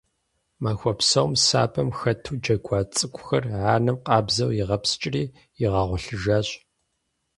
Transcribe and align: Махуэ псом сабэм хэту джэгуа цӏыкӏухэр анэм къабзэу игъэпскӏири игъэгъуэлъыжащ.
Махуэ 0.63 0.93
псом 0.97 1.31
сабэм 1.45 1.89
хэту 1.99 2.35
джэгуа 2.41 2.79
цӏыкӏухэр 2.95 3.43
анэм 3.73 3.97
къабзэу 4.05 4.55
игъэпскӏири 4.61 5.23
игъэгъуэлъыжащ. 5.63 6.47